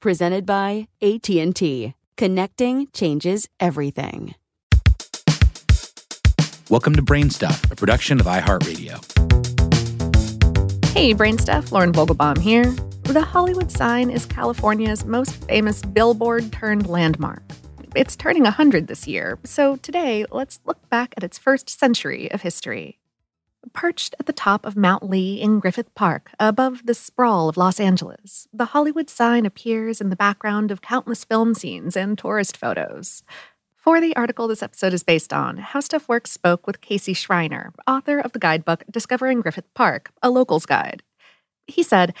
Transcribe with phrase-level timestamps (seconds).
[0.00, 1.92] Presented by AT&T.
[2.16, 4.36] Connecting changes everything.
[6.70, 9.02] Welcome to Brainstuff, a production of iHeartRadio.
[10.90, 12.72] Hey, Brain Stuff, Lauren Vogelbaum here.
[13.02, 17.42] The Hollywood sign is California's most famous billboard turned landmark.
[17.96, 22.42] It's turning 100 this year, so today let's look back at its first century of
[22.42, 23.00] history.
[23.72, 27.80] Perched at the top of Mount Lee in Griffith Park, above the sprawl of Los
[27.80, 33.22] Angeles, the Hollywood sign appears in the background of countless film scenes and tourist photos.
[33.76, 37.72] For the article this episode is based on, How Stuff Works spoke with Casey Schreiner,
[37.86, 41.02] author of the guidebook Discovering Griffith Park, a local's guide.
[41.66, 42.14] He said,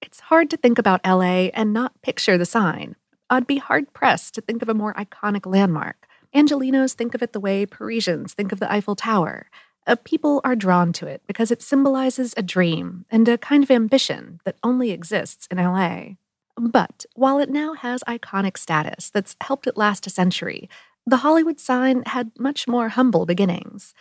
[0.00, 2.94] It's hard to think about LA and not picture the sign.
[3.30, 6.06] I'd be hard pressed to think of a more iconic landmark.
[6.34, 9.46] Angelenos think of it the way Parisians think of the Eiffel Tower.
[9.86, 13.70] Uh, people are drawn to it because it symbolizes a dream and a kind of
[13.70, 16.14] ambition that only exists in LA.
[16.56, 20.70] But while it now has iconic status that's helped it last a century,
[21.06, 23.92] the Hollywood sign had much more humble beginnings.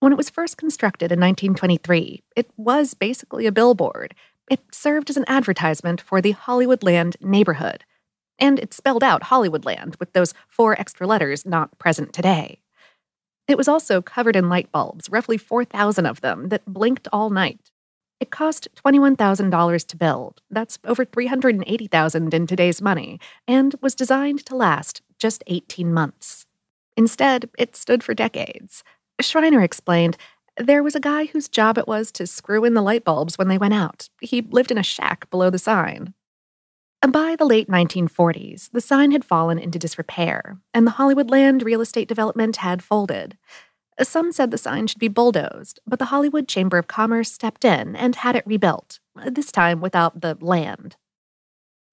[0.00, 4.14] When it was first constructed in 1923, it was basically a billboard.
[4.50, 7.84] It served as an advertisement for the Hollywoodland neighborhood.
[8.38, 12.60] And it spelled out Hollywoodland with those four extra letters not present today.
[13.48, 17.70] It was also covered in light bulbs, roughly 4,000 of them, that blinked all night.
[18.20, 20.42] It cost $21,000 to build.
[20.50, 26.44] That's over $380,000 in today's money, and was designed to last just 18 months.
[26.96, 28.84] Instead, it stood for decades.
[29.20, 30.16] Schreiner explained,
[30.58, 33.48] there was a guy whose job it was to screw in the light bulbs when
[33.48, 34.08] they went out.
[34.20, 36.12] He lived in a shack below the sign.
[37.06, 42.08] By the late 1940s, the sign had fallen into disrepair, and the Hollywoodland real estate
[42.08, 43.38] development had folded.
[44.02, 47.94] Some said the sign should be bulldozed, but the Hollywood Chamber of Commerce stepped in
[47.94, 50.96] and had it rebuilt, this time without the land.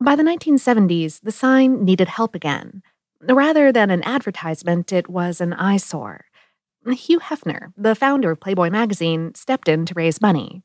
[0.04, 2.82] By the 1970s, the sign needed help again.
[3.22, 6.26] Rather than an advertisement, it was an eyesore.
[6.88, 10.64] Hugh Hefner, the founder of Playboy magazine, stepped in to raise money.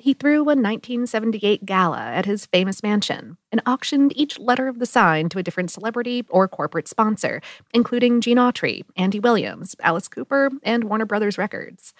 [0.00, 4.86] He threw a 1978 gala at his famous mansion and auctioned each letter of the
[4.86, 7.42] sign to a different celebrity or corporate sponsor,
[7.74, 11.94] including Gene Autry, Andy Williams, Alice Cooper, and Warner Brothers Records.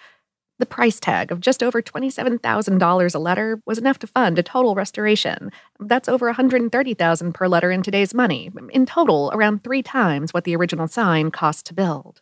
[0.59, 4.75] The price tag of just over $27,000 a letter was enough to fund a total
[4.75, 5.51] restoration.
[5.77, 10.55] That's over $130,000 per letter in today's money, in total around 3 times what the
[10.55, 12.21] original sign cost to build.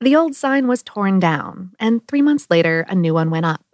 [0.00, 3.64] The old sign was torn down, and 3 months later a new one went up.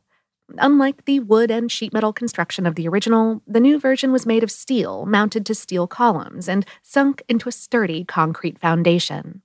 [0.59, 4.43] Unlike the wood and sheet metal construction of the original, the new version was made
[4.43, 9.43] of steel mounted to steel columns and sunk into a sturdy concrete foundation.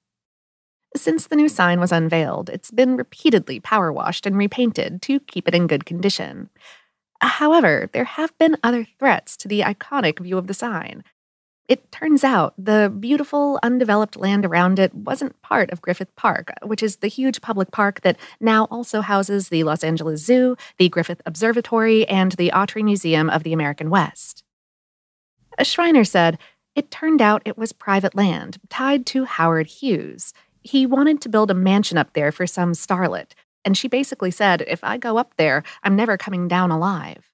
[0.95, 5.47] Since the new sign was unveiled, it's been repeatedly power washed and repainted to keep
[5.47, 6.49] it in good condition.
[7.21, 11.03] However, there have been other threats to the iconic view of the sign.
[11.67, 16.83] It turns out the beautiful, undeveloped land around it wasn't part of Griffith Park, which
[16.83, 21.23] is the huge public park that now also houses the Los Angeles Zoo, the Griffith
[21.25, 24.43] Observatory, and the Autry Museum of the American West.
[25.63, 26.37] Schreiner said,
[26.75, 30.33] It turned out it was private land tied to Howard Hughes.
[30.61, 33.31] He wanted to build a mansion up there for some starlet,
[33.63, 37.31] and she basically said, If I go up there, I'm never coming down alive.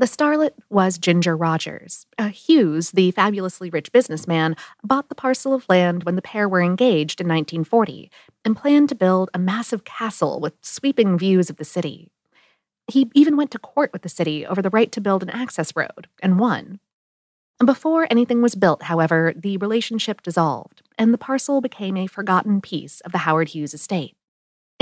[0.00, 2.06] The starlet was Ginger Rogers.
[2.16, 6.62] Uh, Hughes, the fabulously rich businessman, bought the parcel of land when the pair were
[6.62, 8.10] engaged in 1940
[8.42, 12.10] and planned to build a massive castle with sweeping views of the city.
[12.90, 15.76] He even went to court with the city over the right to build an access
[15.76, 16.80] road and won.
[17.62, 23.02] Before anything was built, however, the relationship dissolved, and the parcel became a forgotten piece
[23.02, 24.16] of the Howard Hughes estate.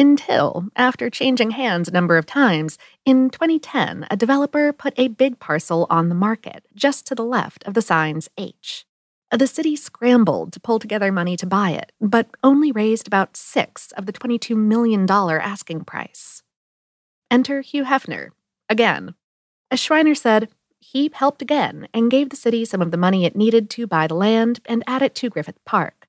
[0.01, 5.41] Until, after changing hands a number of times, in 2010, a developer put a big
[5.41, 8.87] parcel on the market just to the left of the sign's H.
[9.33, 13.91] The city scrambled to pull together money to buy it, but only raised about six
[13.93, 16.45] of the $22 million asking price.
[17.29, 18.29] Enter Hugh Hefner.
[18.69, 19.15] Again.
[19.71, 20.49] As Schreiner said,
[20.79, 24.07] he helped again and gave the city some of the money it needed to buy
[24.07, 26.08] the land and add it to Griffith Park.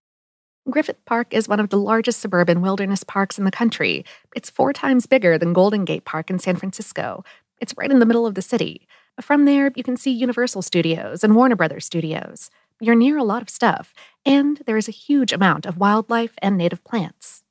[0.69, 4.05] Griffith Park is one of the largest suburban wilderness parks in the country.
[4.35, 7.23] It's four times bigger than Golden Gate Park in San Francisco.
[7.59, 8.87] It's right in the middle of the city.
[9.21, 12.49] From there, you can see Universal Studios and Warner Brothers Studios.
[12.79, 13.93] You're near a lot of stuff,
[14.25, 17.43] and there is a huge amount of wildlife and native plants.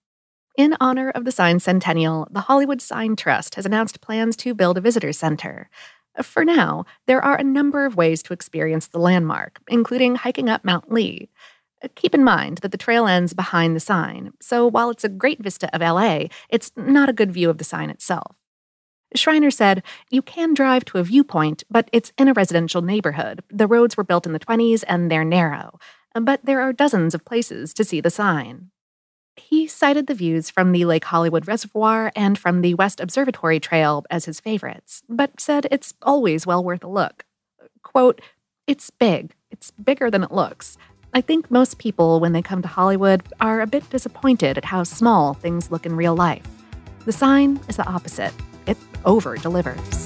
[0.56, 4.78] In honor of the sign centennial, the Hollywood Sign Trust has announced plans to build
[4.78, 5.68] a visitor center.
[6.22, 10.64] For now, there are a number of ways to experience the landmark, including hiking up
[10.64, 11.28] Mount Lee.
[11.94, 15.40] Keep in mind that the trail ends behind the sign, so while it's a great
[15.40, 18.34] vista of LA, it's not a good view of the sign itself.
[19.14, 23.42] Schreiner said, You can drive to a viewpoint, but it's in a residential neighborhood.
[23.50, 25.78] The roads were built in the 20s and they're narrow,
[26.14, 28.70] but there are dozens of places to see the sign.
[29.36, 34.04] He cited the views from the Lake Hollywood Reservoir and from the West Observatory Trail
[34.10, 37.24] as his favorites, but said it's always well worth a look.
[37.82, 38.20] Quote,
[38.66, 39.34] It's big.
[39.50, 40.76] It's bigger than it looks.
[41.14, 44.82] I think most people, when they come to Hollywood, are a bit disappointed at how
[44.82, 46.46] small things look in real life.
[47.06, 48.34] The sign is the opposite,
[48.66, 48.76] it
[49.06, 50.04] over delivers.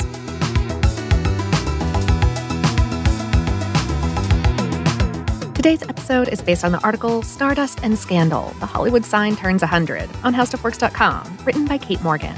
[5.54, 10.08] Today's episode is based on the article Stardust and Scandal The Hollywood Sign Turns 100
[10.22, 12.36] on HowStuffWorks.com, written by Kate Morgan.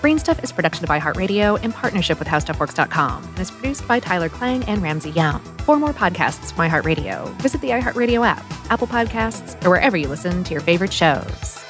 [0.00, 4.64] Brainstuff is production of iHeartRadio in partnership with HowStuffWorks.com and is produced by Tyler Klang
[4.64, 5.40] and Ramsey Young.
[5.66, 10.42] For more podcasts from iHeartRadio, visit the iHeartRadio app, Apple Podcasts, or wherever you listen
[10.44, 11.69] to your favorite shows.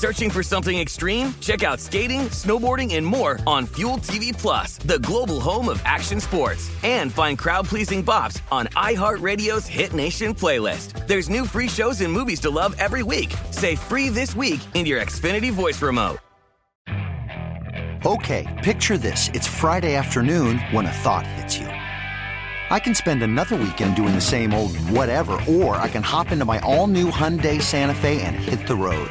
[0.00, 1.34] Searching for something extreme?
[1.40, 6.20] Check out skating, snowboarding, and more on Fuel TV Plus, the global home of action
[6.20, 6.70] sports.
[6.82, 11.06] And find crowd-pleasing bops on iHeartRadio's Hit Nation playlist.
[11.06, 13.34] There's new free shows and movies to love every week.
[13.50, 16.16] Say free this week in your Xfinity voice remote.
[18.06, 19.28] Okay, picture this.
[19.34, 21.66] It's Friday afternoon when a thought hits you.
[21.66, 26.46] I can spend another weekend doing the same old whatever, or I can hop into
[26.46, 29.10] my all-new Hyundai Santa Fe and hit the road.